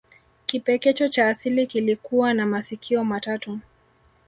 Kipekecho 0.45 1.07
cha 1.09 1.27
asili 1.29 1.67
kilikuwa 1.67 2.33
na 2.33 2.45
masikio 2.45 3.03
matatu 3.03 3.59